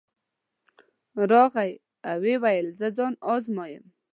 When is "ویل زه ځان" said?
2.43-3.13